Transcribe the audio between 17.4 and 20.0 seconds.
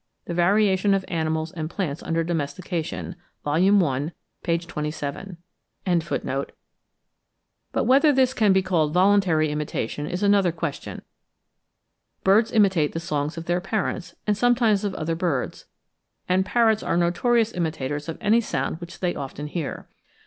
imitators of any sound which they often hear.